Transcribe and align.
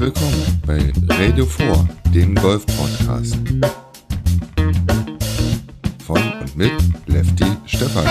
willkommen 0.00 0.62
bei 0.66 0.90
Radio 1.10 1.44
4, 1.44 1.88
dem 2.14 2.34
Golf-Podcast. 2.34 3.36
Von 6.06 6.22
und 6.40 6.56
mit 6.56 6.72
Lefty 7.06 7.44
Stefan. 7.66 8.06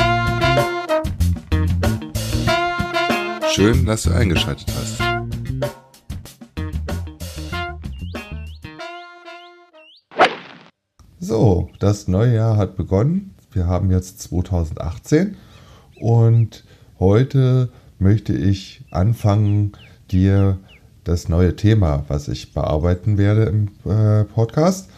Schön, 3.51 3.87
dass 3.87 4.03
du 4.03 4.11
eingeschaltet 4.11 4.71
hast. 4.77 5.01
So, 11.19 11.71
das 11.79 12.07
neue 12.07 12.35
Jahr 12.35 12.57
hat 12.57 12.77
begonnen. 12.77 13.33
Wir 13.51 13.65
haben 13.65 13.89
jetzt 13.89 14.21
2018 14.21 15.37
und 15.99 16.65
heute 16.99 17.71
möchte 17.97 18.33
ich 18.33 18.85
anfangen, 18.91 19.71
dir 20.11 20.59
das 21.09 21.27
neue 21.27 21.55
Thema, 21.55 22.05
was 22.07 22.27
ich 22.27 22.53
bearbeiten 22.53 23.17
werde 23.17 23.43
im 23.43 23.69
äh, 23.89 24.23
Podcast, 24.25 24.89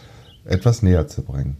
etwas 0.44 0.82
näher 0.82 1.08
zu 1.08 1.22
bringen. 1.22 1.56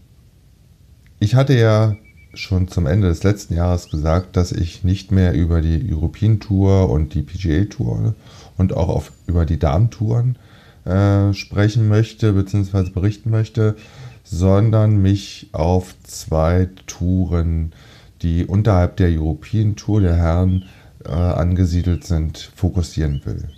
Ich 1.19 1.35
hatte 1.35 1.57
ja 1.57 1.95
schon 2.33 2.67
zum 2.67 2.85
Ende 2.85 3.07
des 3.07 3.23
letzten 3.23 3.55
Jahres 3.55 3.89
gesagt, 3.89 4.35
dass 4.35 4.51
ich 4.51 4.83
nicht 4.83 5.11
mehr 5.11 5.33
über 5.33 5.61
die 5.61 5.91
European 5.91 6.39
Tour 6.39 6.89
und 6.89 7.13
die 7.13 7.21
PGA 7.21 7.65
Tour 7.65 8.15
und 8.57 8.73
auch 8.73 8.89
auf, 8.89 9.11
über 9.27 9.45
die 9.45 9.59
Damentouren 9.59 10.37
äh, 10.85 11.33
sprechen 11.33 11.87
möchte 11.87 12.33
bzw. 12.33 12.89
berichten 12.89 13.29
möchte, 13.29 13.75
sondern 14.23 15.01
mich 15.01 15.49
auf 15.51 15.95
zwei 16.03 16.69
Touren, 16.87 17.73
die 18.21 18.45
unterhalb 18.45 18.97
der 18.97 19.09
European 19.09 19.75
Tour 19.75 20.01
der 20.01 20.15
Herren 20.15 20.65
äh, 21.05 21.09
angesiedelt 21.09 22.03
sind, 22.03 22.51
fokussieren 22.55 23.21
will. 23.25 23.49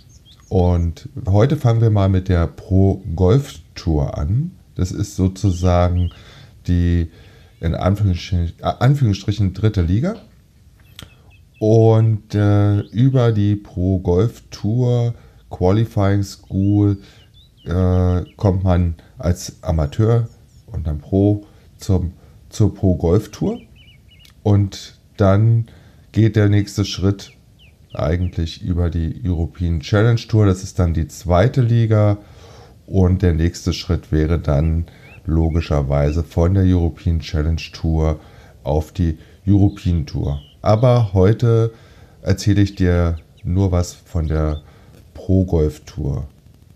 Und 0.48 1.08
heute 1.28 1.56
fangen 1.56 1.80
wir 1.80 1.90
mal 1.90 2.08
mit 2.08 2.28
der 2.28 2.46
Pro 2.46 3.02
Golf 3.16 3.60
Tour 3.74 4.16
an. 4.16 4.52
Das 4.76 4.92
ist 4.92 5.16
sozusagen 5.16 6.10
die 6.66 7.10
in 7.60 7.74
Anführungsstrichen, 7.74 8.52
äh, 8.60 8.72
Anführungsstrichen 8.78 9.54
dritte 9.54 9.82
Liga. 9.82 10.16
Und 11.58 12.34
äh, 12.34 12.80
über 12.80 13.32
die 13.32 13.56
Pro 13.56 13.98
Golf 13.98 14.42
Tour 14.50 15.14
Qualifying 15.50 16.22
School 16.22 16.98
äh, 17.64 18.22
kommt 18.36 18.62
man 18.62 18.96
als 19.18 19.62
Amateur 19.62 20.28
und 20.66 20.86
dann 20.86 20.98
Pro 20.98 21.46
zum, 21.78 22.12
zur 22.50 22.74
Pro 22.74 22.94
Golf 22.96 23.30
Tour. 23.30 23.60
Und 24.42 24.98
dann 25.16 25.66
geht 26.12 26.36
der 26.36 26.48
nächste 26.48 26.84
Schritt 26.84 27.32
eigentlich 27.98 28.62
über 28.62 28.90
die 28.90 29.20
European 29.24 29.80
Challenge 29.80 30.20
Tour. 30.28 30.46
Das 30.46 30.62
ist 30.62 30.78
dann 30.78 30.94
die 30.94 31.08
zweite 31.08 31.62
Liga. 31.62 32.18
Und 32.86 33.22
der 33.22 33.34
nächste 33.34 33.72
Schritt 33.72 34.12
wäre 34.12 34.38
dann 34.38 34.86
logischerweise 35.24 36.22
von 36.22 36.54
der 36.54 36.62
European 36.64 37.18
Challenge 37.20 37.60
Tour 37.72 38.20
auf 38.62 38.92
die 38.92 39.18
European 39.46 40.06
Tour. 40.06 40.40
Aber 40.62 41.12
heute 41.12 41.72
erzähle 42.22 42.62
ich 42.62 42.74
dir 42.74 43.18
nur 43.44 43.70
was 43.72 43.92
von 43.92 44.28
der 44.28 44.62
Pro 45.14 45.44
Golf 45.44 45.80
Tour. 45.84 46.26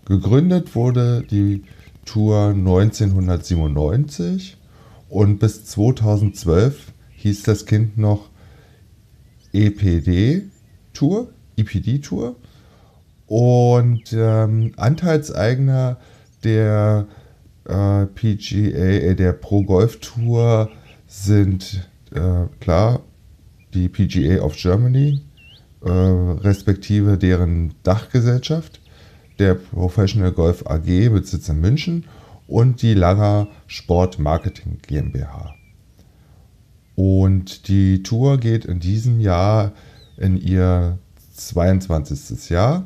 Gegründet 0.05 0.75
wurde 0.75 1.23
die 1.29 1.63
Tour 2.05 2.49
1997 2.49 4.57
und 5.09 5.39
bis 5.39 5.65
2012 5.65 6.91
hieß 7.11 7.43
das 7.43 7.65
Kind 7.65 7.97
noch 7.97 8.29
EPD 9.53 10.43
Tour, 10.93 11.29
EPD 11.57 11.99
Tour. 11.99 12.35
Und 13.27 14.11
ähm, 14.13 14.73
Anteilseigner 14.77 15.97
der 16.43 17.07
äh, 17.65 18.05
PGA, 18.05 18.55
äh, 18.55 19.15
der 19.15 19.33
Pro 19.33 19.63
Golf 19.63 19.99
Tour 19.99 20.69
sind 21.07 21.89
äh, 22.13 22.47
klar 22.59 23.01
die 23.73 23.87
PGA 23.87 24.41
of 24.41 24.55
Germany, 24.57 25.21
äh, 25.83 25.89
respektive 25.89 27.17
deren 27.17 27.73
Dachgesellschaft, 27.83 28.81
der 29.39 29.55
Professional 29.55 30.31
Golf 30.31 30.65
AG 30.67 31.09
mit 31.09 31.27
Sitz 31.27 31.49
in 31.49 31.61
München 31.61 32.05
und 32.47 32.81
die 32.81 32.93
Langer 32.93 33.47
Sport 33.67 34.19
Marketing 34.19 34.79
GmbH. 34.85 35.55
Und 36.95 37.67
die 37.67 38.03
Tour 38.03 38.37
geht 38.37 38.65
in 38.65 38.79
diesem 38.79 39.19
Jahr 39.19 39.71
in 40.21 40.37
ihr 40.37 40.97
22. 41.35 42.49
Jahr. 42.49 42.85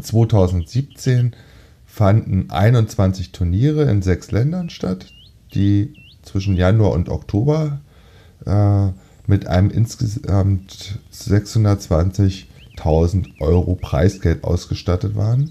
2017 0.00 1.36
fanden 1.84 2.50
21 2.50 3.32
Turniere 3.32 3.82
in 3.84 4.00
sechs 4.00 4.30
Ländern 4.30 4.70
statt, 4.70 5.12
die 5.54 5.94
zwischen 6.22 6.56
Januar 6.56 6.92
und 6.92 7.10
Oktober 7.10 7.82
äh, 8.46 8.88
mit 9.26 9.46
einem 9.46 9.68
insgesamt 9.70 10.98
620.000 11.12 13.40
Euro 13.40 13.74
Preisgeld 13.74 14.44
ausgestattet 14.44 15.14
waren. 15.14 15.50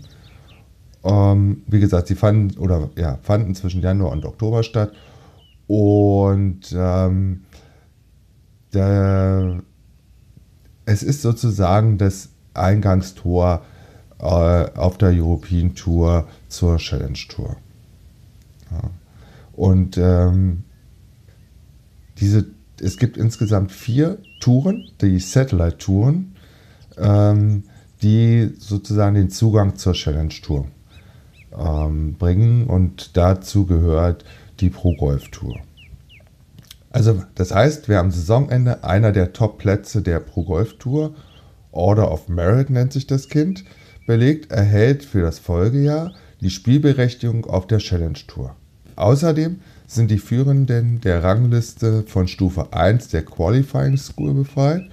Ähm, 1.03 1.61
wie 1.67 1.79
gesagt, 1.79 2.07
sie 2.07 2.15
fanden 2.15 2.57
oder 2.57 2.89
ja, 2.95 3.19
fanden 3.21 3.53
zwischen 3.55 3.81
Januar 3.81 4.11
und 4.11 4.25
Oktober 4.25 4.63
statt 4.63 4.93
und 5.67 6.75
ähm, 6.75 7.43
der, 8.73 9.61
es 10.85 11.03
ist 11.03 11.21
sozusagen 11.21 11.97
das 11.97 12.29
Eingangstor 12.53 13.63
äh, 14.19 14.23
auf 14.23 14.97
der 14.97 15.09
European 15.09 15.75
Tour 15.75 16.27
zur 16.47 16.77
Challenge 16.77 17.19
Tour. 17.29 17.55
Ja. 18.71 18.89
Und 19.53 19.97
ähm, 19.97 20.63
diese, 22.17 22.45
es 22.79 22.97
gibt 22.97 23.17
insgesamt 23.17 23.71
vier 23.71 24.19
Touren, 24.39 24.89
die 25.01 25.19
Satellite-Touren, 25.19 26.35
ähm, 26.97 27.63
die 28.01 28.53
sozusagen 28.57 29.15
den 29.15 29.29
Zugang 29.29 29.75
zur 29.75 29.93
Challenge 29.93 30.33
Tour 30.41 30.67
ähm, 31.57 32.15
bringen 32.15 32.67
und 32.67 33.15
dazu 33.17 33.65
gehört 33.65 34.25
die 34.59 34.69
Pro 34.69 34.95
Golf 34.95 35.29
Tour. 35.29 35.59
Also 36.91 37.23
das 37.35 37.53
heißt, 37.53 37.87
wer 37.87 37.99
am 37.99 38.11
Saisonende 38.11 38.83
einer 38.83 39.11
der 39.11 39.33
Top-Plätze 39.33 40.01
der 40.01 40.19
Pro 40.19 40.43
Golf 40.43 40.77
Tour, 40.77 41.15
Order 41.71 42.11
of 42.11 42.27
Merit 42.27 42.69
nennt 42.69 42.91
sich 42.91 43.07
das 43.07 43.29
Kind, 43.29 43.63
belegt, 44.05 44.51
erhält 44.51 45.03
für 45.05 45.21
das 45.21 45.39
Folgejahr 45.39 46.13
die 46.41 46.49
Spielberechtigung 46.49 47.45
auf 47.45 47.67
der 47.67 47.77
Challenge 47.77 48.19
Tour. 48.27 48.55
Außerdem 48.97 49.61
sind 49.87 50.11
die 50.11 50.17
Führenden 50.17 51.01
der 51.01 51.23
Rangliste 51.23 52.03
von 52.07 52.27
Stufe 52.27 52.73
1 52.73 53.09
der 53.09 53.23
Qualifying 53.23 53.97
School 53.97 54.33
befreit 54.33 54.83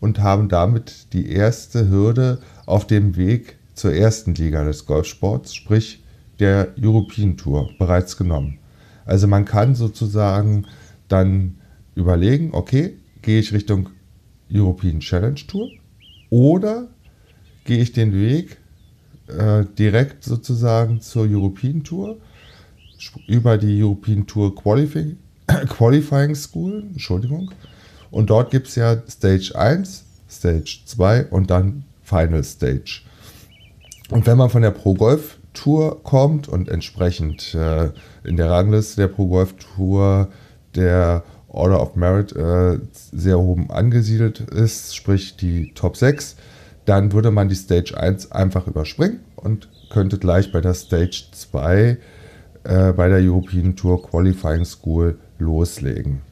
und 0.00 0.20
haben 0.20 0.48
damit 0.48 1.12
die 1.12 1.30
erste 1.30 1.88
Hürde 1.88 2.38
auf 2.66 2.86
dem 2.86 3.16
Weg 3.16 3.56
zur 3.74 3.94
ersten 3.94 4.34
Liga 4.34 4.64
des 4.64 4.86
Golfsports, 4.86 5.54
sprich 5.54 6.02
der 6.38 6.68
European 6.80 7.36
Tour, 7.36 7.70
bereits 7.78 8.16
genommen. 8.16 8.58
Also 9.04 9.26
man 9.26 9.44
kann 9.44 9.74
sozusagen 9.74 10.66
dann 11.12 11.56
überlegen, 11.94 12.50
okay, 12.52 12.96
gehe 13.20 13.38
ich 13.38 13.52
Richtung 13.52 13.90
European 14.52 15.00
Challenge 15.00 15.40
Tour 15.46 15.70
oder 16.30 16.88
gehe 17.64 17.78
ich 17.78 17.92
den 17.92 18.12
Weg 18.12 18.58
äh, 19.28 19.64
direkt 19.78 20.24
sozusagen 20.24 21.00
zur 21.00 21.26
European 21.28 21.84
Tour 21.84 22.18
über 23.26 23.58
die 23.58 23.82
European 23.82 24.26
Tour 24.26 24.54
Qualifying, 24.54 25.16
Qualifying 25.68 26.34
School, 26.34 26.84
Entschuldigung. 26.92 27.50
Und 28.10 28.30
dort 28.30 28.50
gibt 28.50 28.68
es 28.68 28.74
ja 28.76 29.02
Stage 29.08 29.52
1, 29.54 30.04
Stage 30.28 30.80
2 30.84 31.26
und 31.26 31.50
dann 31.50 31.84
Final 32.02 32.44
Stage. 32.44 33.02
Und 34.10 34.26
wenn 34.26 34.36
man 34.36 34.50
von 34.50 34.62
der 34.62 34.70
Pro 34.70 34.94
Golf 34.94 35.38
Tour 35.54 36.02
kommt 36.02 36.48
und 36.48 36.68
entsprechend 36.68 37.54
äh, 37.54 37.90
in 38.24 38.36
der 38.36 38.50
Rangliste 38.50 39.02
der 39.02 39.08
Pro 39.08 39.26
Golf 39.26 39.54
Tour 39.54 40.28
der 40.74 41.24
Order 41.52 41.82
of 41.82 41.96
Merit 41.96 42.34
äh, 42.34 42.78
sehr 43.12 43.38
oben 43.38 43.70
angesiedelt 43.70 44.40
ist, 44.40 44.96
sprich 44.96 45.36
die 45.36 45.72
Top 45.74 45.96
6, 45.96 46.36
dann 46.86 47.12
würde 47.12 47.30
man 47.30 47.48
die 47.48 47.54
Stage 47.54 47.96
1 47.96 48.32
einfach 48.32 48.66
überspringen 48.66 49.20
und 49.36 49.68
könnte 49.90 50.18
gleich 50.18 50.50
bei 50.50 50.60
der 50.60 50.74
Stage 50.74 51.24
2 51.30 51.98
äh, 52.64 52.92
bei 52.92 53.08
der 53.08 53.18
European 53.18 53.76
Tour 53.76 54.02
Qualifying 54.02 54.64
School 54.64 55.18
loslegen. 55.38 56.22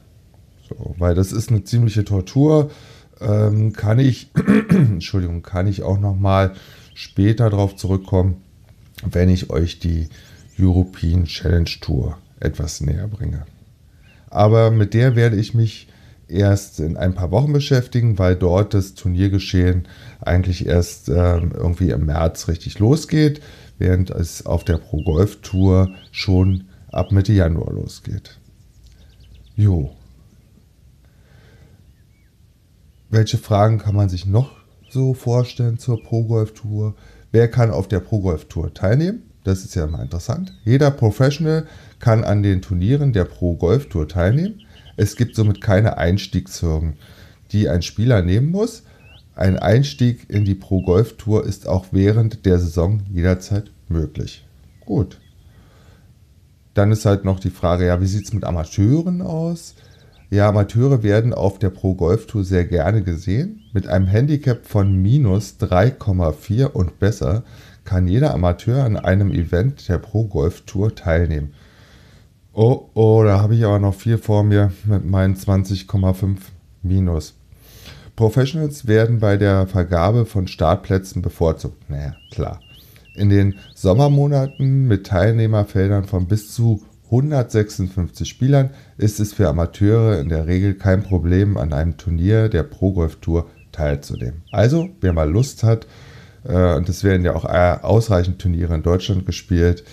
So, 0.67 0.95
weil 0.97 1.15
das 1.15 1.31
ist 1.31 1.49
eine 1.49 1.63
ziemliche 1.63 2.03
Tortur. 2.03 2.71
Ähm, 3.19 3.73
kann 3.73 3.99
ich, 3.99 4.31
Entschuldigung, 4.69 5.43
kann 5.43 5.67
ich 5.67 5.83
auch 5.83 5.99
nochmal 5.99 6.53
später 6.95 7.49
darauf 7.49 7.75
zurückkommen, 7.75 8.41
wenn 9.03 9.29
ich 9.29 9.51
euch 9.51 9.79
die 9.79 10.09
European 10.59 11.25
Challenge 11.25 11.69
Tour 11.79 12.17
etwas 12.39 12.81
näher 12.81 13.07
bringe 13.07 13.45
aber 14.31 14.71
mit 14.71 14.93
der 14.93 15.15
werde 15.15 15.35
ich 15.35 15.53
mich 15.53 15.87
erst 16.27 16.79
in 16.79 16.97
ein 16.97 17.13
paar 17.13 17.31
Wochen 17.31 17.53
beschäftigen, 17.53 18.17
weil 18.17 18.35
dort 18.35 18.73
das 18.73 18.95
Turniergeschehen 18.95 19.87
eigentlich 20.21 20.65
erst 20.65 21.09
äh, 21.09 21.37
irgendwie 21.37 21.89
im 21.89 22.05
März 22.05 22.47
richtig 22.47 22.79
losgeht, 22.79 23.41
während 23.77 24.09
es 24.09 24.45
auf 24.45 24.63
der 24.63 24.77
Pro 24.77 25.03
Golf 25.03 25.41
Tour 25.41 25.93
schon 26.11 26.65
ab 26.91 27.11
Mitte 27.11 27.33
Januar 27.33 27.73
losgeht. 27.73 28.39
Jo. 29.55 29.91
Welche 33.09 33.37
Fragen 33.37 33.77
kann 33.77 33.95
man 33.95 34.07
sich 34.07 34.25
noch 34.25 34.55
so 34.89 35.13
vorstellen 35.13 35.77
zur 35.77 36.01
Pro 36.01 36.23
Golf 36.23 36.53
Tour? 36.53 36.95
Wer 37.33 37.49
kann 37.49 37.71
auf 37.71 37.89
der 37.89 37.99
Pro 37.99 38.21
Golf 38.21 38.45
Tour 38.45 38.73
teilnehmen? 38.73 39.30
Das 39.43 39.63
ist 39.63 39.75
ja 39.75 39.87
mal 39.87 40.03
interessant. 40.03 40.53
Jeder 40.63 40.91
Professional 40.91 41.65
kann 41.99 42.23
an 42.23 42.43
den 42.43 42.61
Turnieren 42.61 43.13
der 43.13 43.25
Pro 43.25 43.55
Golf 43.55 43.89
Tour 43.89 44.07
teilnehmen. 44.07 44.61
Es 44.97 45.15
gibt 45.15 45.35
somit 45.35 45.61
keine 45.61 45.97
Einstiegshürden, 45.97 46.93
die 47.51 47.67
ein 47.69 47.81
Spieler 47.81 48.21
nehmen 48.21 48.51
muss. 48.51 48.83
Ein 49.35 49.57
Einstieg 49.57 50.29
in 50.29 50.45
die 50.45 50.55
Pro 50.55 50.81
Golf 50.83 51.17
Tour 51.17 51.45
ist 51.45 51.67
auch 51.67 51.87
während 51.91 52.45
der 52.45 52.59
Saison 52.59 53.01
jederzeit 53.11 53.71
möglich. 53.87 54.45
Gut. 54.85 55.19
Dann 56.73 56.91
ist 56.91 57.05
halt 57.05 57.25
noch 57.25 57.39
die 57.39 57.49
Frage, 57.49 57.87
ja, 57.87 57.99
wie 57.99 58.07
sieht 58.07 58.25
es 58.25 58.33
mit 58.33 58.43
Amateuren 58.43 59.21
aus? 59.21 59.75
Ja, 60.29 60.47
Amateure 60.47 61.03
werden 61.03 61.33
auf 61.33 61.59
der 61.59 61.71
Pro 61.71 61.95
Golf 61.95 62.27
Tour 62.27 62.45
sehr 62.45 62.63
gerne 62.63 63.01
gesehen. 63.01 63.63
Mit 63.73 63.87
einem 63.87 64.07
Handicap 64.07 64.65
von 64.65 65.01
minus 65.01 65.55
3,4 65.59 66.67
und 66.67 66.99
besser 66.99 67.43
kann 67.83 68.07
jeder 68.07 68.33
Amateur 68.33 68.83
an 68.83 68.97
einem 68.97 69.31
Event 69.31 69.87
der 69.89 69.97
Pro 69.97 70.25
Golf 70.25 70.61
Tour 70.61 70.95
teilnehmen. 70.95 71.53
Oh, 72.53 72.89
oh, 72.93 73.23
da 73.23 73.39
habe 73.39 73.55
ich 73.55 73.63
aber 73.65 73.79
noch 73.79 73.95
viel 73.95 74.17
vor 74.17 74.43
mir 74.43 74.71
mit 74.85 75.05
meinen 75.05 75.35
20,5 75.35 76.37
minus. 76.83 77.35
Professionals 78.15 78.87
werden 78.87 79.19
bei 79.19 79.37
der 79.37 79.67
Vergabe 79.67 80.25
von 80.25 80.47
Startplätzen 80.47 81.21
bevorzugt. 81.21 81.89
Naja, 81.89 82.15
klar. 82.31 82.59
In 83.15 83.29
den 83.29 83.55
Sommermonaten 83.73 84.87
mit 84.87 85.07
Teilnehmerfeldern 85.07 86.05
von 86.05 86.27
bis 86.27 86.53
zu 86.53 86.81
156 87.05 88.27
Spielern 88.27 88.69
ist 88.97 89.19
es 89.19 89.33
für 89.33 89.49
Amateure 89.49 90.19
in 90.19 90.29
der 90.29 90.47
Regel 90.47 90.75
kein 90.75 91.03
Problem, 91.03 91.57
an 91.57 91.73
einem 91.73 91.97
Turnier 91.97 92.47
der 92.47 92.63
Pro 92.63 92.93
Golf 92.93 93.17
Tour 93.17 93.47
teilzunehmen. 93.71 94.43
Also, 94.51 94.89
wer 95.01 95.11
mal 95.11 95.29
Lust 95.29 95.63
hat, 95.63 95.87
und 96.43 96.89
es 96.89 97.03
werden 97.03 97.23
ja 97.23 97.35
auch 97.35 97.45
äh, 97.45 97.77
ausreichend 97.81 98.39
Turniere 98.39 98.73
in 98.75 98.83
Deutschland 98.83 99.25
gespielt, 99.25 99.83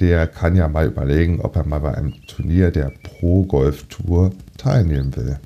der 0.00 0.26
kann 0.26 0.56
ja 0.56 0.68
mal 0.68 0.86
überlegen, 0.86 1.40
ob 1.40 1.56
er 1.56 1.66
mal 1.66 1.80
bei 1.80 1.94
einem 1.94 2.14
Turnier 2.26 2.70
der 2.70 2.90
Pro 3.02 3.44
Golf 3.44 3.84
Tour 3.88 4.30
teilnehmen 4.56 5.14
will. 5.14 5.38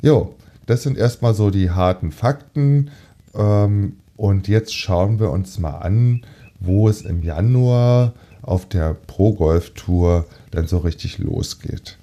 Jo, 0.00 0.34
das 0.64 0.82
sind 0.82 0.96
erstmal 0.96 1.34
so 1.34 1.50
die 1.50 1.70
harten 1.70 2.12
Fakten. 2.12 2.90
Ähm, 3.34 3.96
und 4.16 4.48
jetzt 4.48 4.74
schauen 4.74 5.20
wir 5.20 5.30
uns 5.30 5.58
mal 5.58 5.78
an, 5.78 6.22
wo 6.58 6.88
es 6.88 7.02
im 7.02 7.22
Januar 7.22 8.14
auf 8.40 8.66
der 8.66 8.94
Pro 8.94 9.34
Golf 9.34 9.74
Tour 9.74 10.24
dann 10.50 10.66
so 10.66 10.78
richtig 10.78 11.18
losgeht. 11.18 11.98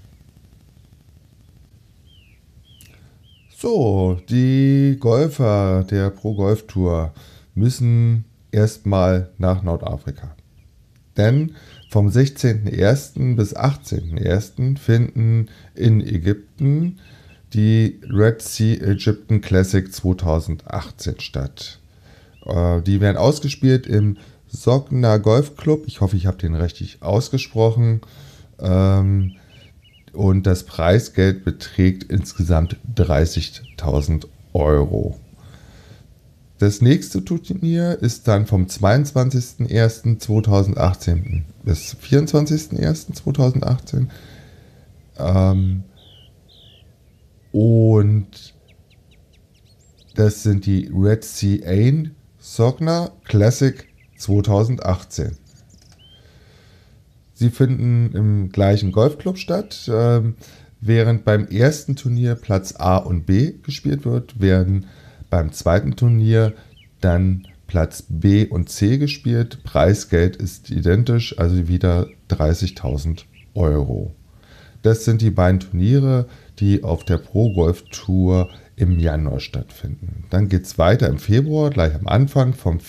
So, 3.63 4.19
die 4.27 4.97
Golfer 4.99 5.85
der 5.89 6.09
Pro 6.09 6.33
Golf 6.33 6.67
Tour 6.67 7.13
müssen 7.55 8.25
erstmal 8.51 9.29
nach 9.37 9.63
Nordafrika. 9.63 10.35
Denn 11.15 11.55
vom 11.89 12.09
16.01. 12.09 13.37
bis 13.37 13.55
18.01. 13.55 14.77
finden 14.77 15.47
in 15.75 16.01
Ägypten 16.01 16.99
die 17.53 18.01
Red 18.09 18.41
Sea 18.41 18.81
Egyptian 18.81 19.39
Classic 19.39 19.93
2018 19.93 21.21
statt. 21.21 21.79
Äh, 22.45 22.81
die 22.81 22.99
werden 22.99 23.15
ausgespielt 23.15 23.87
im 23.87 24.17
Sogna 24.49 25.19
Golf 25.19 25.55
Club. 25.55 25.85
Ich 25.87 26.01
hoffe, 26.01 26.17
ich 26.17 26.25
habe 26.25 26.35
den 26.35 26.55
richtig 26.55 27.01
ausgesprochen. 27.01 28.01
Ähm, 28.59 29.37
und 30.13 30.47
das 30.47 30.63
Preisgeld 30.63 31.43
beträgt 31.43 32.05
insgesamt 32.05 32.77
30.000 32.95 34.27
Euro. 34.53 35.19
Das 36.59 36.81
nächste 36.81 37.25
Turnier 37.25 37.97
ist 37.99 38.27
dann 38.27 38.45
vom 38.45 38.67
22.01.2018 38.67 41.41
bis 41.63 41.95
24.01.2018. 41.95 44.05
Ähm, 45.17 45.83
und 47.51 48.53
das 50.15 50.43
sind 50.43 50.65
die 50.65 50.89
Red 50.93 51.25
Sea 51.25 51.65
Ain 51.65 52.15
Sogna 52.39 53.11
Classic 53.25 53.85
2018. 54.17 55.42
Sie 57.33 57.49
finden 57.49 58.11
im 58.13 58.49
gleichen 58.49 58.91
Golfclub 58.91 59.37
statt. 59.37 59.89
Ähm, 59.91 60.35
während 60.81 61.25
beim 61.25 61.47
ersten 61.47 61.95
Turnier 61.95 62.35
Platz 62.35 62.75
A 62.77 62.97
und 62.97 63.25
B 63.25 63.53
gespielt 63.63 64.05
wird, 64.05 64.39
werden 64.39 64.85
beim 65.29 65.51
zweiten 65.51 65.95
Turnier 65.95 66.53
dann 67.01 67.47
Platz 67.67 68.03
B 68.07 68.45
und 68.45 68.69
C 68.69 68.97
gespielt. 68.97 69.63
Preisgeld 69.63 70.35
ist 70.35 70.69
identisch, 70.69 71.39
also 71.39 71.67
wieder 71.67 72.07
30.000 72.29 73.23
Euro. 73.55 74.13
Das 74.83 75.05
sind 75.05 75.21
die 75.21 75.31
beiden 75.31 75.59
Turniere, 75.59 76.27
die 76.59 76.83
auf 76.83 77.03
der 77.03 77.17
Pro 77.17 77.53
Golf 77.53 77.83
Tour 77.89 78.49
im 78.75 78.99
Januar 78.99 79.39
stattfinden. 79.39 80.25
Dann 80.29 80.49
geht 80.49 80.65
es 80.65 80.77
weiter 80.77 81.07
im 81.07 81.17
Februar, 81.17 81.69
gleich 81.69 81.95
am 81.95 82.07
Anfang, 82.07 82.53
vom 82.53 82.79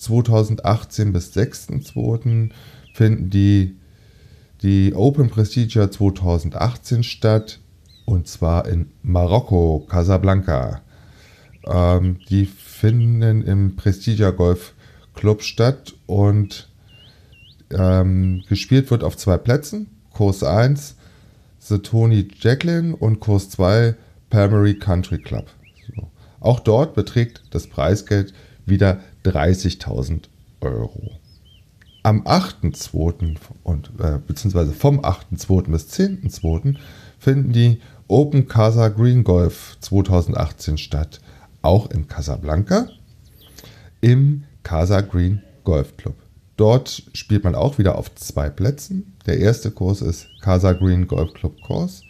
4.2.2018 0.00 1.12
bis 1.12 1.34
6.2. 1.34 2.50
finden 2.92 3.30
die, 3.30 3.76
die 4.62 4.94
Open 4.94 5.28
Prestige 5.28 5.90
2018 5.90 7.02
statt 7.02 7.60
und 8.04 8.26
zwar 8.26 8.66
in 8.66 8.90
Marokko, 9.02 9.86
Casablanca. 9.88 10.80
Ähm, 11.66 12.18
die 12.30 12.46
finden 12.46 13.42
im 13.42 13.76
Prestige 13.76 14.32
Golf 14.32 14.74
Club 15.14 15.42
statt 15.42 15.94
und 16.06 16.68
ähm, 17.70 18.44
gespielt 18.48 18.90
wird 18.90 19.04
auf 19.04 19.16
zwei 19.16 19.36
Plätzen. 19.36 19.88
Kurs 20.12 20.42
1 20.42 20.96
The 21.58 21.78
Tony 21.78 22.28
Jacqueline 22.40 22.96
und 22.96 23.20
Kurs 23.20 23.50
2 23.50 23.94
Palmery 24.30 24.78
Country 24.78 25.18
Club. 25.18 25.46
So. 25.94 26.08
Auch 26.40 26.60
dort 26.60 26.94
beträgt 26.94 27.42
das 27.50 27.66
Preisgeld 27.66 28.32
wieder 28.64 29.00
30.000 29.28 30.24
Euro. 30.60 31.12
Am 32.02 32.22
8.2. 32.22 33.36
und 33.64 33.90
äh, 33.98 34.18
beziehungsweise 34.26 34.72
vom 34.72 35.00
8.2. 35.00 35.70
bis 35.70 35.88
10.2. 35.92 36.76
finden 37.18 37.52
die 37.52 37.80
Open 38.06 38.48
Casa 38.48 38.88
Green 38.88 39.24
Golf 39.24 39.76
2018 39.80 40.78
statt, 40.78 41.20
auch 41.60 41.90
in 41.90 42.08
Casablanca 42.08 42.88
im 44.00 44.44
Casa 44.62 45.00
Green 45.00 45.42
Golf 45.64 45.96
Club. 45.96 46.14
Dort 46.56 47.02
spielt 47.12 47.44
man 47.44 47.54
auch 47.54 47.78
wieder 47.78 47.96
auf 47.96 48.14
zwei 48.14 48.48
Plätzen. 48.48 49.14
Der 49.26 49.38
erste 49.38 49.70
Kurs 49.70 50.00
ist 50.00 50.28
Casa 50.40 50.72
Green 50.72 51.06
Golf 51.06 51.34
Club 51.34 51.60
Kurs 51.62 52.02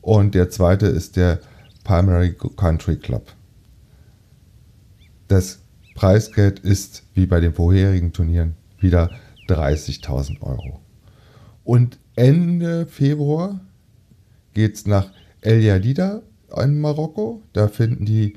und 0.00 0.34
der 0.34 0.50
zweite 0.50 0.86
ist 0.86 1.16
der 1.16 1.40
Primary 1.82 2.34
Country 2.56 2.96
Club. 2.96 3.32
Das 5.28 5.60
Preisgeld 5.94 6.60
ist 6.60 7.04
wie 7.14 7.26
bei 7.26 7.40
den 7.40 7.54
vorherigen 7.54 8.12
Turnieren 8.12 8.54
wieder 8.78 9.10
30.000 9.48 10.42
Euro. 10.42 10.80
Und 11.64 11.98
Ende 12.16 12.86
Februar 12.86 13.60
geht 14.52 14.74
es 14.74 14.86
nach 14.86 15.10
El 15.40 15.62
Jadida 15.62 16.22
in 16.62 16.80
Marokko. 16.80 17.42
Da 17.52 17.68
finden 17.68 18.04
die 18.04 18.36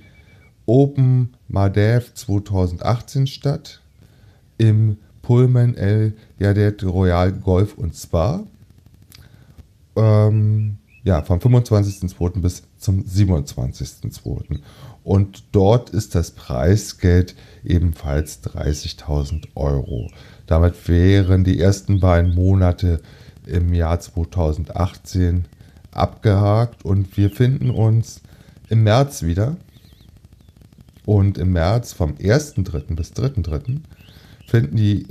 Open 0.66 1.36
Madev 1.48 2.14
2018 2.14 3.28
statt. 3.28 3.82
Im 4.58 4.98
Pullman 5.22 5.76
El 5.76 6.14
Yadet 6.40 6.84
Royal 6.84 7.32
Golf 7.32 7.76
und 7.76 7.96
Spa. 7.96 8.44
Ähm, 9.96 10.78
ja, 11.04 11.22
vom 11.22 11.40
25.02. 11.40 12.42
bis 12.42 12.64
zum 12.78 13.02
27.02. 13.04 14.60
Und 15.08 15.46
dort 15.54 15.92
ist 15.92 16.16
das 16.16 16.32
Preisgeld 16.32 17.34
ebenfalls 17.64 18.44
30.000 18.44 19.48
Euro. 19.56 20.12
Damit 20.48 20.90
wären 20.90 21.46
die 21.46 21.62
ersten 21.62 22.02
beiden 22.02 22.36
Monate 22.36 23.00
im 23.46 23.74
Jahr 23.74 24.02
2018 24.02 25.46
abgehakt 25.92 26.84
und 26.84 27.16
wir 27.16 27.30
finden 27.30 27.70
uns 27.70 28.20
im 28.68 28.84
März 28.84 29.24
wieder. 29.24 29.56
Und 31.06 31.38
im 31.38 31.54
März 31.54 31.94
vom 31.94 32.16
1.3. 32.16 32.94
bis 32.94 33.14
3.3. 33.14 33.80
finden 34.46 34.76
die 34.76 35.08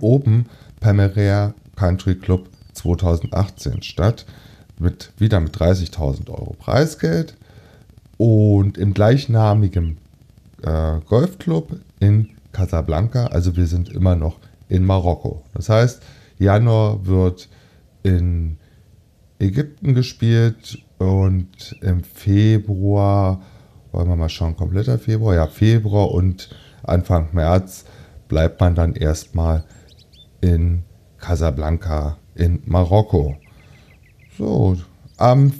Open 0.00 0.46
Palmera 0.80 1.52
Country 1.76 2.14
Club 2.14 2.48
2018 2.72 3.82
statt. 3.82 4.24
mit, 4.78 5.12
wieder 5.18 5.40
mit 5.40 5.54
30.000 5.54 6.30
Euro 6.30 6.56
Preisgeld 6.58 7.36
und 8.18 8.78
im 8.78 8.94
gleichnamigen 8.94 9.98
äh, 10.62 11.00
Golfclub 11.06 11.76
in 12.00 12.30
Casablanca. 12.52 13.26
Also 13.26 13.56
wir 13.56 13.66
sind 13.66 13.88
immer 13.88 14.16
noch 14.16 14.38
in 14.68 14.84
Marokko. 14.84 15.42
Das 15.54 15.68
heißt, 15.68 16.02
Januar 16.38 17.06
wird 17.06 17.48
in 18.02 18.58
Ägypten 19.38 19.94
gespielt 19.94 20.78
und 20.98 21.76
im 21.80 22.02
Februar, 22.02 23.42
wollen 23.92 24.08
wir 24.08 24.16
mal 24.16 24.28
schauen, 24.28 24.56
kompletter 24.56 24.98
Februar, 24.98 25.34
ja, 25.34 25.46
Februar 25.46 26.10
und 26.10 26.50
Anfang 26.82 27.28
März 27.32 27.84
bleibt 28.28 28.60
man 28.60 28.74
dann 28.74 28.94
erstmal 28.94 29.64
in 30.40 30.82
Casablanca 31.18 32.18
in 32.34 32.62
Marokko. 32.66 33.36
So, 34.36 34.76
am 35.16 35.52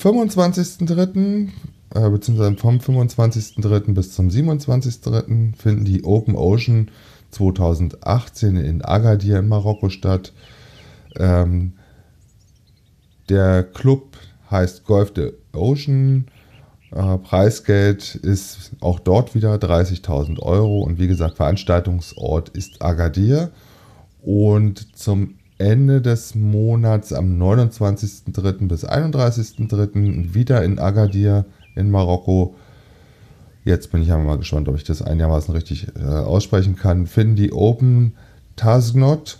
25.03. 0.00 1.48
Äh, 1.94 2.08
beziehungsweise 2.08 2.56
vom 2.56 2.78
25.03. 2.78 3.94
bis 3.94 4.14
zum 4.14 4.28
27.03. 4.28 5.56
finden 5.56 5.84
die 5.84 6.04
Open 6.04 6.36
Ocean 6.36 6.90
2018 7.32 8.56
in 8.56 8.84
Agadir 8.84 9.40
in 9.40 9.48
Marokko 9.48 9.88
statt. 9.88 10.32
Ähm, 11.16 11.72
der 13.28 13.64
Club 13.64 14.16
heißt 14.50 14.84
Golf 14.84 15.12
the 15.16 15.32
Ocean. 15.52 16.26
Äh, 16.92 17.18
Preisgeld 17.18 18.16
ist 18.16 18.72
auch 18.80 19.00
dort 19.00 19.34
wieder 19.34 19.54
30.000 19.54 20.40
Euro 20.40 20.82
und 20.82 20.98
wie 20.98 21.08
gesagt, 21.08 21.36
Veranstaltungsort 21.36 22.50
ist 22.50 22.82
Agadir. 22.82 23.50
Und 24.22 24.96
zum 24.96 25.34
Ende 25.58 26.00
des 26.00 26.34
Monats 26.34 27.12
am 27.12 27.40
29.03. 27.40 28.68
bis 28.68 28.86
31.03. 28.86 30.34
wieder 30.34 30.64
in 30.64 30.78
Agadir 30.78 31.44
in 31.74 31.90
Marokko. 31.90 32.54
Jetzt 33.64 33.92
bin 33.92 34.02
ich 34.02 34.08
mal 34.08 34.38
gespannt, 34.38 34.68
ob 34.68 34.76
ich 34.76 34.84
das 34.84 35.02
einigermaßen 35.02 35.54
richtig 35.54 35.88
äh, 35.96 36.02
aussprechen 36.02 36.76
kann. 36.76 37.06
Finden 37.06 37.36
die 37.36 37.52
Open 37.52 38.14
Tasgnot 38.56 39.38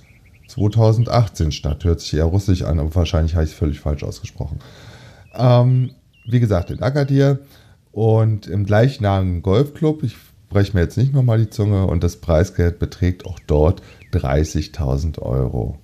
2018 0.48 1.52
statt. 1.52 1.84
Hört 1.84 2.00
sich 2.00 2.14
eher 2.14 2.24
russisch 2.24 2.62
an, 2.62 2.78
aber 2.78 2.94
wahrscheinlich 2.94 3.34
habe 3.34 3.44
ich 3.44 3.52
es 3.52 3.56
völlig 3.56 3.80
falsch 3.80 4.02
ausgesprochen. 4.02 4.58
Ähm, 5.34 5.92
wie 6.26 6.40
gesagt, 6.40 6.70
in 6.70 6.82
Agadir 6.82 7.38
und 7.92 8.46
im 8.46 8.64
gleichnamigen 8.64 9.42
Golfclub. 9.42 10.02
Ich 10.02 10.16
breche 10.48 10.74
mir 10.74 10.82
jetzt 10.82 10.98
nicht 10.98 11.14
nochmal 11.14 11.38
die 11.38 11.50
Zunge 11.50 11.86
und 11.86 12.04
das 12.04 12.16
Preisgeld 12.16 12.78
beträgt 12.78 13.24
auch 13.24 13.38
dort 13.46 13.82
30.000 14.12 15.20
Euro. 15.20 15.78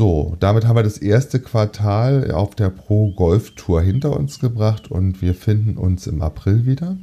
So, 0.00 0.34
damit 0.40 0.66
haben 0.66 0.76
wir 0.76 0.82
das 0.82 0.96
erste 0.96 1.40
Quartal 1.40 2.30
auf 2.30 2.54
der 2.54 2.70
Pro 2.70 3.12
Golf 3.12 3.54
Tour 3.54 3.82
hinter 3.82 4.16
uns 4.16 4.38
gebracht 4.38 4.90
und 4.90 5.20
wir 5.20 5.34
finden 5.34 5.76
uns 5.76 6.06
im 6.06 6.22
April 6.22 6.64
wieder. 6.64 6.96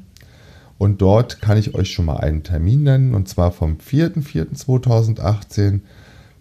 Und 0.80 1.00
dort 1.00 1.40
kann 1.40 1.60
ich 1.60 1.76
euch 1.76 1.92
schon 1.92 2.06
mal 2.06 2.18
einen 2.18 2.42
Termin 2.42 2.82
nennen 2.82 3.14
und 3.14 3.30
zwar 3.30 3.52
vom 3.52 3.78
4.4.2018 3.78 5.82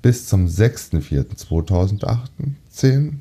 bis 0.00 0.28
zum 0.28 0.46
6.4.2018 0.46 3.16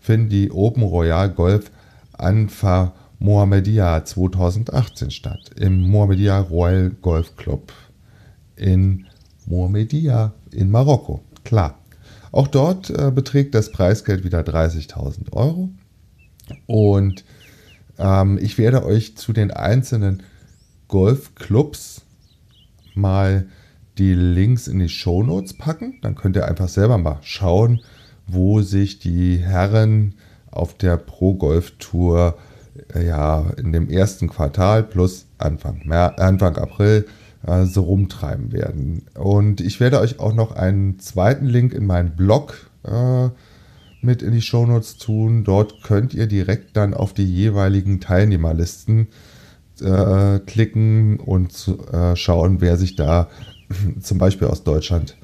finden 0.00 0.30
die 0.30 0.50
Open 0.50 0.82
Royal 0.82 1.28
Golf 1.28 1.70
Anfa 2.14 2.94
Mohammedia 3.18 4.02
2018 4.02 5.10
statt. 5.10 5.50
Im 5.56 5.90
Mohammedia 5.90 6.40
Royal 6.40 6.88
Golf 7.02 7.36
Club 7.36 7.70
in 8.56 9.04
Mohammedia 9.44 10.32
in 10.52 10.70
Marokko. 10.70 11.20
Klar. 11.44 11.77
Auch 12.32 12.48
dort 12.48 12.90
äh, 12.90 13.10
beträgt 13.10 13.54
das 13.54 13.72
Preisgeld 13.72 14.24
wieder 14.24 14.40
30.000 14.40 15.32
Euro. 15.32 15.70
Und 16.66 17.24
ähm, 17.98 18.38
ich 18.40 18.58
werde 18.58 18.84
euch 18.84 19.16
zu 19.16 19.32
den 19.32 19.50
einzelnen 19.50 20.22
Golfclubs 20.88 22.02
mal 22.94 23.46
die 23.98 24.14
Links 24.14 24.68
in 24.68 24.78
die 24.78 24.88
Show 24.88 25.22
Notes 25.22 25.56
packen. 25.56 25.98
Dann 26.02 26.14
könnt 26.14 26.36
ihr 26.36 26.46
einfach 26.46 26.68
selber 26.68 26.98
mal 26.98 27.18
schauen, 27.22 27.80
wo 28.26 28.62
sich 28.62 28.98
die 28.98 29.38
Herren 29.38 30.14
auf 30.50 30.74
der 30.74 30.96
Pro 30.96 31.34
Golf 31.34 31.72
Tour 31.78 32.38
äh, 32.94 33.06
ja 33.06 33.50
in 33.56 33.72
dem 33.72 33.88
ersten 33.88 34.28
Quartal 34.28 34.82
plus 34.82 35.26
Anfang, 35.38 35.82
Mer 35.84 36.18
Anfang 36.18 36.56
April 36.56 37.06
äh, 37.48 37.64
so 37.64 37.82
rumtreiben 37.82 38.52
werden. 38.52 39.02
Und 39.14 39.60
ich 39.60 39.80
werde 39.80 40.00
euch 40.00 40.20
auch 40.20 40.34
noch 40.34 40.52
einen 40.52 40.98
zweiten 40.98 41.46
Link 41.46 41.72
in 41.72 41.86
meinen 41.86 42.14
Blog 42.14 42.70
äh, 42.84 43.28
mit 44.00 44.22
in 44.22 44.32
die 44.32 44.42
Show 44.42 44.66
Notes 44.66 44.98
tun. 44.98 45.44
Dort 45.44 45.82
könnt 45.82 46.14
ihr 46.14 46.26
direkt 46.26 46.76
dann 46.76 46.94
auf 46.94 47.14
die 47.14 47.24
jeweiligen 47.24 48.00
Teilnehmerlisten 48.00 49.08
äh, 49.80 50.38
klicken 50.40 51.18
und 51.20 51.52
äh, 51.92 52.16
schauen, 52.16 52.60
wer 52.60 52.76
sich 52.76 52.96
da 52.96 53.28
zum 54.00 54.18
Beispiel 54.18 54.48
aus 54.48 54.64
Deutschland 54.64 55.16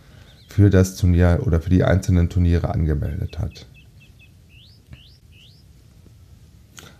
für 0.48 0.70
das 0.70 0.96
Turnier 0.96 1.40
oder 1.44 1.60
für 1.60 1.70
die 1.70 1.84
einzelnen 1.84 2.30
Turniere 2.30 2.70
angemeldet 2.70 3.38
hat. 3.38 3.66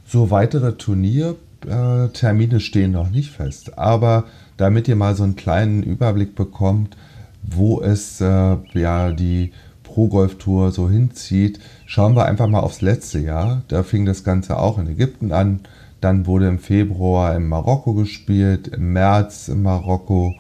So 0.06 0.30
weitere 0.30 0.76
Turniertermine 0.76 2.60
stehen 2.60 2.92
noch 2.92 3.10
nicht 3.10 3.30
fest, 3.30 3.78
aber 3.78 4.24
damit 4.56 4.88
ihr 4.88 4.96
mal 4.96 5.14
so 5.14 5.24
einen 5.24 5.36
kleinen 5.36 5.82
Überblick 5.82 6.34
bekommt, 6.34 6.96
wo 7.42 7.80
es 7.80 8.20
äh, 8.20 8.56
ja 8.74 9.12
die 9.12 9.52
Pro 9.82 10.08
Golf 10.08 10.38
Tour 10.38 10.72
so 10.72 10.90
hinzieht, 10.90 11.60
schauen 11.86 12.16
wir 12.16 12.26
einfach 12.26 12.48
mal 12.48 12.60
aufs 12.60 12.80
letzte 12.80 13.20
Jahr. 13.20 13.62
Da 13.68 13.82
fing 13.82 14.06
das 14.06 14.24
Ganze 14.24 14.58
auch 14.58 14.78
in 14.78 14.88
Ägypten 14.88 15.32
an. 15.32 15.60
Dann 16.00 16.26
wurde 16.26 16.48
im 16.48 16.58
Februar 16.58 17.36
in 17.36 17.46
Marokko 17.46 17.94
gespielt, 17.94 18.68
im 18.68 18.92
März 18.92 19.48
in 19.48 19.62
Marokko 19.62 20.34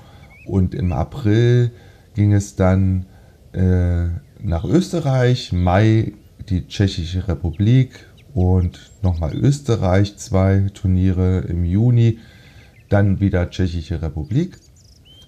und 0.46 0.74
im 0.74 0.92
April 0.92 1.70
ging 2.14 2.32
es 2.32 2.56
dann 2.56 3.06
äh, 3.52 4.06
nach 4.42 4.64
Österreich, 4.64 5.52
Mai 5.52 6.12
die 6.48 6.66
Tschechische 6.66 7.28
Republik 7.28 8.06
und 8.34 8.90
nochmal 9.02 9.34
Österreich, 9.34 10.16
zwei 10.16 10.66
Turniere 10.74 11.40
im 11.48 11.64
Juni, 11.64 12.18
dann 12.94 13.20
wieder 13.20 13.50
Tschechische 13.50 14.00
Republik. 14.02 14.58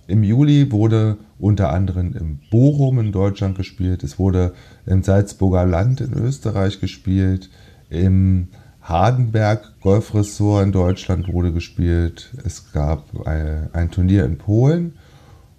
Im 0.06 0.23
Juli 0.23 0.70
wurde 0.70 1.18
unter 1.38 1.73
anderem 1.73 2.14
im 2.14 2.38
Bochum 2.50 2.99
in 3.00 3.12
Deutschland 3.12 3.56
gespielt, 3.56 4.04
es 4.04 4.18
wurde 4.18 4.54
im 4.87 5.02
Salzburger 5.02 5.66
Land 5.66 6.00
in 6.00 6.12
Österreich 6.14 6.80
gespielt, 6.80 7.50
im 7.90 8.49
Hardenberg 8.80 9.80
Golfressort 9.80 10.64
in 10.64 10.73
Deutschland 10.73 11.32
wurde 11.32 11.52
gespielt, 11.52 12.32
es 12.44 12.73
gab 12.73 13.26
ein, 13.26 13.68
ein 13.73 13.90
Turnier 13.90 14.25
in 14.25 14.38
Polen 14.38 14.94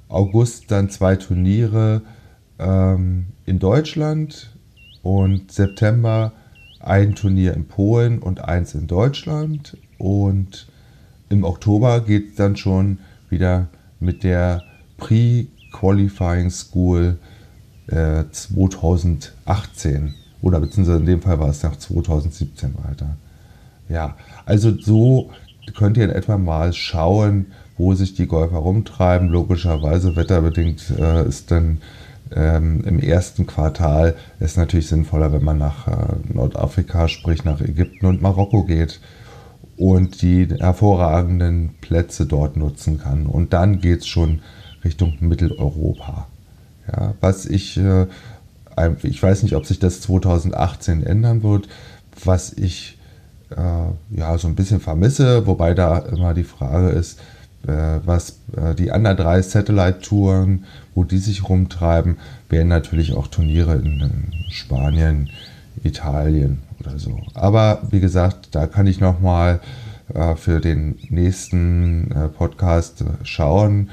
August 0.09 0.71
dann 0.71 0.89
zwei 0.89 1.15
Turniere 1.15 2.01
ähm, 2.59 3.27
in 3.45 3.59
Deutschland 3.59 4.55
und 5.01 5.51
September 5.51 6.33
ein 6.79 7.15
Turnier 7.15 7.53
in 7.53 7.67
Polen 7.67 8.19
und 8.19 8.43
eins 8.43 8.73
in 8.73 8.87
Deutschland. 8.87 9.77
Und 9.97 10.67
im 11.29 11.43
Oktober 11.43 12.01
geht 12.01 12.29
es 12.29 12.35
dann 12.35 12.55
schon 12.55 12.99
wieder 13.29 13.67
mit 13.99 14.23
der 14.23 14.63
Pre-Qualifying 14.97 16.49
School 16.49 17.17
äh, 17.87 18.23
2018. 18.31 20.13
Oder 20.41 20.59
beziehungsweise 20.59 20.99
in 20.99 21.05
dem 21.05 21.21
Fall 21.21 21.39
war 21.39 21.49
es 21.49 21.63
nach 21.63 21.75
2017 21.75 22.75
weiter. 22.83 23.17
Ja, 23.89 24.15
also 24.45 24.77
so 24.77 25.31
könnt 25.75 25.97
ihr 25.97 26.05
in 26.05 26.09
etwa 26.09 26.37
mal 26.37 26.73
schauen, 26.73 27.47
wo 27.77 27.93
sich 27.93 28.13
die 28.15 28.27
Golfer 28.27 28.57
rumtreiben. 28.57 29.29
Logischerweise 29.29 30.15
wetterbedingt 30.15 30.91
äh, 30.97 31.27
ist 31.27 31.51
dann 31.51 31.79
ähm, 32.35 32.83
im 32.85 32.99
ersten 32.99 33.47
Quartal 33.47 34.15
es 34.39 34.57
natürlich 34.57 34.87
sinnvoller, 34.87 35.31
wenn 35.31 35.43
man 35.43 35.57
nach 35.57 35.87
äh, 35.87 36.33
Nordafrika, 36.33 37.07
sprich 37.07 37.45
nach 37.45 37.61
Ägypten 37.61 38.05
und 38.05 38.21
Marokko 38.21 38.63
geht 38.63 38.99
und 39.77 40.21
die 40.21 40.47
hervorragenden 40.47 41.75
Plätze 41.81 42.25
dort 42.25 42.57
nutzen 42.57 42.99
kann. 42.99 43.27
Und 43.27 43.53
dann 43.53 43.79
geht 43.79 43.99
es 43.99 44.07
schon 44.07 44.41
Richtung 44.83 45.17
Mitteleuropa. 45.19 46.27
Ja, 46.91 47.13
was 47.21 47.45
ich, 47.45 47.77
äh, 47.77 48.07
ich 49.03 49.21
weiß 49.21 49.43
nicht, 49.43 49.55
ob 49.55 49.65
sich 49.65 49.79
das 49.79 50.01
2018 50.01 51.03
ändern 51.03 51.43
wird, 51.43 51.67
was 52.23 52.53
ich 52.53 52.97
äh, 53.51 54.17
ja 54.17 54.37
so 54.37 54.47
ein 54.47 54.55
bisschen 54.55 54.79
vermisse, 54.79 55.45
wobei 55.45 55.73
da 55.73 55.99
immer 55.99 56.33
die 56.33 56.43
Frage 56.43 56.89
ist, 56.89 57.19
äh, 57.67 57.99
was 58.05 58.39
äh, 58.55 58.73
die 58.75 58.91
anderen 58.91 59.17
drei 59.17 59.41
Satellite-Touren, 59.41 60.65
wo 60.95 61.03
die 61.03 61.17
sich 61.17 61.47
rumtreiben, 61.47 62.17
wären 62.49 62.67
natürlich 62.67 63.13
auch 63.13 63.27
Turniere 63.27 63.75
in 63.75 64.31
Spanien, 64.49 65.29
Italien 65.83 66.63
oder 66.79 66.97
so. 66.99 67.19
Aber 67.33 67.81
wie 67.89 67.99
gesagt, 67.99 68.49
da 68.51 68.67
kann 68.67 68.87
ich 68.87 68.99
nochmal 68.99 69.59
äh, 70.13 70.35
für 70.35 70.59
den 70.59 70.97
nächsten 71.09 72.13
Podcast 72.37 73.03
schauen, 73.23 73.89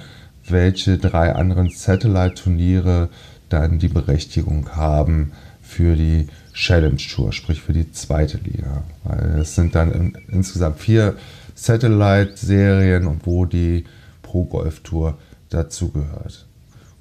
welche 0.49 0.99
drei 0.99 1.35
anderen 1.35 1.71
Satellite-Turniere 1.71 3.09
dann 3.49 3.79
die 3.79 3.88
Berechtigung 3.88 4.76
haben, 4.76 5.33
für 5.64 5.97
die 5.97 6.29
Challenge 6.53 6.97
Tour, 6.97 7.33
sprich 7.33 7.61
für 7.61 7.73
die 7.73 7.91
zweite 7.91 8.38
Liga. 8.38 8.85
Weil 9.03 9.41
es 9.41 9.57
sind 9.57 9.75
dann 9.75 9.91
in, 9.91 10.19
insgesamt 10.29 10.79
vier 10.79 11.17
Satellite-Serien 11.55 13.07
und 13.07 13.26
wo 13.26 13.45
die 13.45 13.85
Pro 14.23 14.45
Golf 14.45 14.81
Tour 14.81 15.19
dazugehört. 15.49 16.47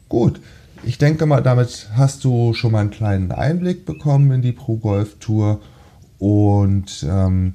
Gut, 0.10 0.40
ich 0.86 0.98
denke 0.98 1.26
mal, 1.26 1.42
damit 1.42 1.90
hast 1.96 2.24
du 2.24 2.54
schon 2.54 2.74
mal 2.74 2.82
einen 2.82 2.92
kleinen 2.92 3.32
Einblick 3.32 3.86
bekommen 3.86 4.32
in 4.32 4.42
die 4.42 4.52
Pro 4.52 4.78
Golf 4.78 5.18
Tour. 5.20 5.62
Und 6.20 7.06
ähm, 7.08 7.54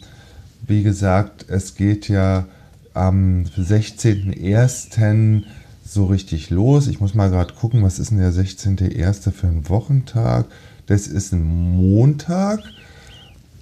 wie 0.66 0.82
gesagt, 0.82 1.46
es 1.48 1.74
geht 1.74 2.08
ja 2.08 2.46
am 2.94 3.44
16.01. 3.56 5.44
so 5.84 6.06
richtig 6.06 6.50
los. 6.50 6.86
Ich 6.86 7.00
muss 7.00 7.14
mal 7.14 7.30
gerade 7.30 7.54
gucken, 7.54 7.82
was 7.82 7.98
ist 7.98 8.10
denn 8.10 8.18
der 8.18 8.32
16.01. 8.32 9.30
für 9.30 9.46
ein 9.46 9.68
Wochentag? 9.68 10.46
Das 10.86 11.06
ist 11.06 11.32
ein 11.32 11.44
Montag. 11.44 12.60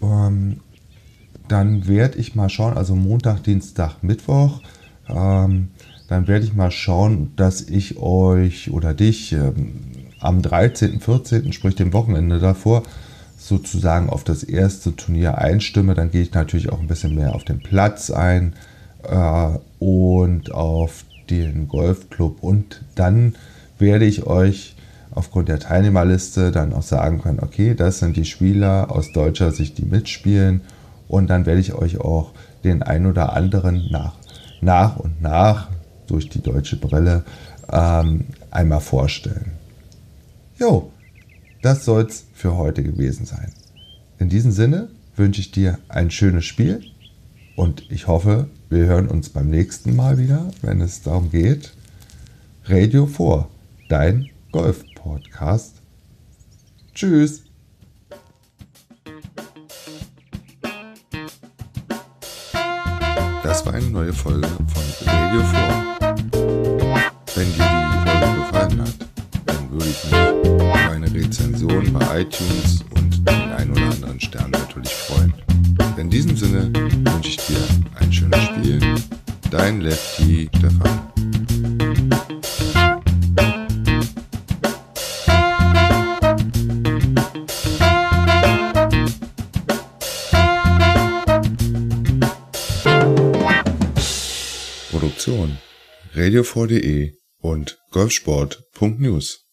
Ähm, 0.02 0.60
dann 1.48 1.86
werde 1.86 2.18
ich 2.18 2.34
mal 2.34 2.48
schauen, 2.48 2.76
also 2.76 2.96
Montag, 2.96 3.44
Dienstag, 3.44 4.02
Mittwoch. 4.02 4.60
Ähm, 5.08 5.68
dann 6.08 6.28
werde 6.28 6.44
ich 6.44 6.54
mal 6.54 6.70
schauen, 6.70 7.32
dass 7.36 7.62
ich 7.62 7.98
euch 7.98 8.70
oder 8.70 8.94
dich 8.94 9.32
ähm, 9.32 9.72
am 10.20 10.42
13., 10.42 11.00
14., 11.00 11.52
sprich 11.52 11.74
dem 11.74 11.92
Wochenende 11.92 12.38
davor, 12.38 12.84
sozusagen 13.36 14.08
auf 14.08 14.24
das 14.24 14.42
erste 14.42 14.94
Turnier 14.94 15.38
einstimme. 15.38 15.94
Dann 15.94 16.10
gehe 16.10 16.22
ich 16.22 16.32
natürlich 16.32 16.70
auch 16.70 16.80
ein 16.80 16.86
bisschen 16.86 17.14
mehr 17.14 17.34
auf 17.34 17.44
den 17.44 17.60
Platz 17.60 18.10
ein 18.10 18.54
äh, 19.02 19.48
und 19.78 20.52
auf 20.52 21.04
den 21.28 21.68
Golfclub. 21.68 22.42
Und 22.42 22.82
dann 22.94 23.34
werde 23.78 24.04
ich 24.04 24.26
euch 24.26 24.76
aufgrund 25.10 25.48
der 25.48 25.58
Teilnehmerliste 25.58 26.52
dann 26.52 26.72
auch 26.72 26.82
sagen 26.82 27.20
können, 27.20 27.40
okay, 27.40 27.74
das 27.74 27.98
sind 27.98 28.16
die 28.16 28.24
Spieler 28.24 28.90
aus 28.90 29.12
deutscher 29.12 29.50
Sicht, 29.50 29.78
die 29.78 29.84
mitspielen. 29.84 30.60
Und 31.08 31.30
dann 31.30 31.46
werde 31.46 31.60
ich 31.60 31.74
euch 31.74 31.98
auch 31.98 32.32
den 32.64 32.82
ein 32.82 33.06
oder 33.06 33.34
anderen 33.34 33.88
nach, 33.90 34.14
nach 34.60 34.96
und 34.96 35.20
nach 35.20 35.68
durch 36.06 36.28
die 36.28 36.42
deutsche 36.42 36.76
Brille 36.76 37.24
ähm, 37.70 38.26
einmal 38.50 38.80
vorstellen. 38.80 39.52
Jo, 40.58 40.90
das 41.62 41.84
soll's 41.84 42.24
für 42.32 42.56
heute 42.56 42.82
gewesen 42.82 43.26
sein. 43.26 43.52
In 44.18 44.28
diesem 44.28 44.52
Sinne 44.52 44.88
wünsche 45.16 45.40
ich 45.40 45.50
dir 45.50 45.78
ein 45.88 46.10
schönes 46.10 46.44
Spiel 46.44 46.82
und 47.56 47.90
ich 47.90 48.06
hoffe, 48.06 48.48
wir 48.68 48.86
hören 48.86 49.08
uns 49.08 49.30
beim 49.30 49.50
nächsten 49.50 49.96
Mal 49.96 50.18
wieder, 50.18 50.50
wenn 50.62 50.80
es 50.80 51.02
darum 51.02 51.30
geht. 51.30 51.72
Radio 52.64 53.06
4, 53.06 53.48
dein 53.88 54.30
Golf-Podcast. 54.52 55.74
Tschüss. 56.94 57.42
Das 63.42 63.64
war 63.64 63.74
eine 63.74 63.86
neue 63.86 64.12
Folge 64.12 64.48
von 64.48 65.06
Radio 65.06 65.40
4 65.40 65.95
wenn 67.34 67.52
dir 67.52 67.64
die 67.64 68.08
Folge 68.08 68.40
gefallen 68.40 68.80
hat, 68.80 68.94
dann 69.46 69.70
würde 69.70 69.86
ich 69.86 70.04
mich 70.04 70.52
über 70.52 70.90
eine 70.90 71.12
Rezension 71.12 71.92
bei 71.92 72.20
iTunes 72.20 72.84
und 72.94 73.28
den 73.28 73.52
ein 73.52 73.70
oder 73.70 73.82
anderen 73.82 74.20
Stern 74.20 74.50
natürlich 74.50 74.94
freuen. 74.94 75.34
In 75.96 76.10
diesem 76.10 76.36
Sinne 76.36 76.70
wünsche 76.72 77.30
ich 77.30 77.36
dir 77.36 77.58
ein 78.00 78.12
schönes 78.12 78.42
Spiel. 78.42 78.80
Dein 79.50 79.80
Lefty 79.80 80.48
Stefan. 80.56 81.15
Radio4.de 96.26 97.12
und 97.40 97.78
golfsport.news 97.92 99.45